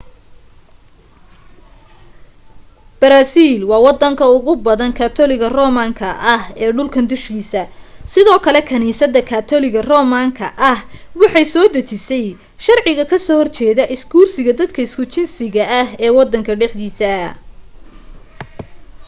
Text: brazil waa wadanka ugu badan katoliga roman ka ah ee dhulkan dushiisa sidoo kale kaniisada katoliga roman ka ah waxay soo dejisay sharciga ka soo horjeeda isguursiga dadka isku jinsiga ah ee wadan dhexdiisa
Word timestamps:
brazil 3.01 3.59
waa 3.71 3.81
wadanka 3.87 4.25
ugu 4.37 4.53
badan 4.67 4.91
katoliga 4.99 5.47
roman 5.57 5.91
ka 5.99 6.09
ah 6.35 6.43
ee 6.63 6.69
dhulkan 6.77 7.05
dushiisa 7.11 7.61
sidoo 8.13 8.39
kale 8.45 8.61
kaniisada 8.69 9.21
katoliga 9.31 9.81
roman 9.91 10.29
ka 10.39 10.47
ah 10.71 10.79
waxay 11.19 11.45
soo 11.53 11.67
dejisay 11.75 12.25
sharciga 12.65 13.03
ka 13.11 13.17
soo 13.25 13.37
horjeeda 13.41 13.83
isguursiga 13.95 14.51
dadka 14.59 14.79
isku 14.87 15.03
jinsiga 15.13 15.63
ah 15.79 15.87
ee 16.03 16.11
wadan 16.17 16.43
dhexdiisa 16.61 17.11